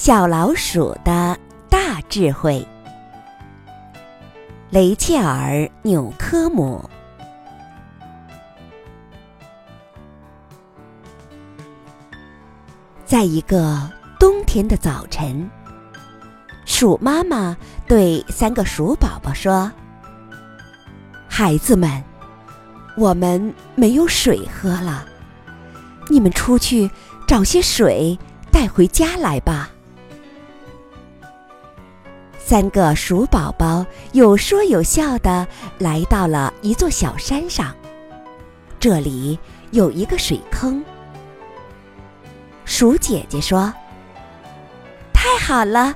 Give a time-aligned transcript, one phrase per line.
[0.00, 1.36] 小老鼠的
[1.68, 2.64] 大智慧，
[4.70, 6.88] 雷切尔·纽科姆。
[13.04, 13.90] 在一个
[14.20, 15.50] 冬天的早晨，
[16.64, 17.56] 鼠妈妈
[17.88, 19.70] 对三个鼠宝宝说
[21.28, 22.00] ：“孩子们，
[22.96, 25.04] 我们没有水喝了，
[26.08, 26.88] 你们出去
[27.26, 28.16] 找些水
[28.52, 29.68] 带回家来吧。”
[32.48, 37.76] 三个鼠宝宝有说有笑的来到了一座小山上，
[38.80, 39.38] 这里
[39.70, 40.82] 有一个水坑。
[42.64, 43.70] 鼠姐姐说
[45.12, 45.94] ：“太好了，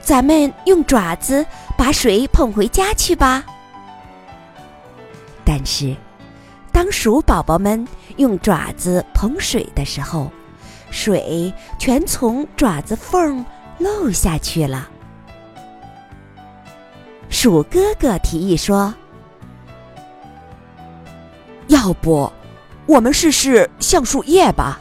[0.00, 1.46] 咱们用爪子
[1.78, 3.44] 把水捧回家去吧。”
[5.46, 5.94] 但是，
[6.72, 10.32] 当鼠宝宝们用爪子捧水的时候，
[10.90, 13.46] 水全从爪子缝
[13.78, 14.88] 漏下去了。
[17.42, 18.94] 鼠哥哥提议说
[21.66, 22.32] ：“要不，
[22.86, 24.80] 我们试试橡树叶吧？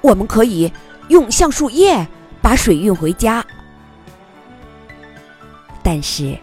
[0.00, 0.72] 我们可以
[1.06, 2.04] 用橡树叶
[2.40, 3.46] 把水运回家。”
[5.84, 6.36] 但是，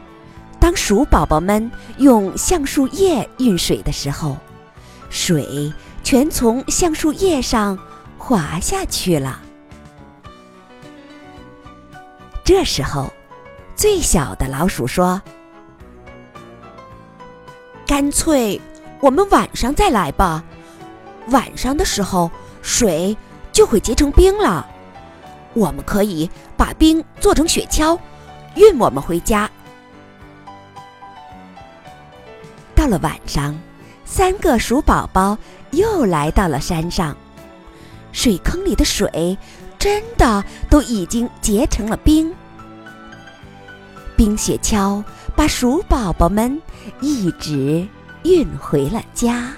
[0.58, 4.38] 当鼠宝宝们用橡树叶运水的时候，
[5.10, 5.70] 水
[6.02, 7.78] 全从橡树叶上
[8.18, 9.42] 滑下去了。
[12.42, 13.12] 这时候。
[13.80, 15.22] 最小的老鼠说
[17.88, 18.60] ：“干脆
[19.00, 20.44] 我们晚上再来吧。
[21.30, 22.30] 晚上的时候，
[22.62, 23.16] 水
[23.54, 24.68] 就会结成冰了。
[25.54, 27.98] 我们可以把冰做成雪橇，
[28.56, 29.50] 运我们回家。”
[32.76, 33.58] 到了晚上，
[34.04, 35.38] 三个鼠宝宝
[35.72, 37.16] 又来到了山上，
[38.12, 39.38] 水坑里的水
[39.78, 42.36] 真的都已经结成了冰。
[44.20, 45.02] 冰雪橇
[45.34, 46.62] 把鼠宝宝们
[47.00, 47.88] 一直
[48.24, 49.54] 运回了家。